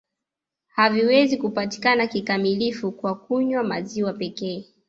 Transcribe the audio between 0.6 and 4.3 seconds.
Haviwezi kupatikana kikamilifu kwa kunywa maziwa